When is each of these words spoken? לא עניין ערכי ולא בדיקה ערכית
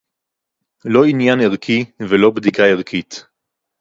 לא 0.85 1.05
עניין 1.05 1.39
ערכי 1.39 1.85
ולא 2.09 2.29
בדיקה 2.31 2.63
ערכית 2.63 3.23